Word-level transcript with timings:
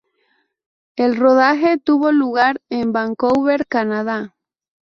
El 0.95 1.15
rodaje 1.15 1.77
tuvo 1.77 2.11
lugar 2.11 2.59
en 2.71 2.91
Vancouver, 2.91 3.67
Canadá. 3.67 4.35